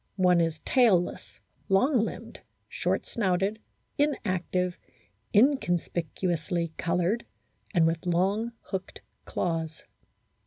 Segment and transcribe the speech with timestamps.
[0.15, 1.39] One is tailless,
[1.69, 3.59] long limbed, short snouted,
[3.99, 4.79] inactive,
[5.31, 7.23] inconspicuously coloured,
[7.75, 9.83] and with long, hooked claws.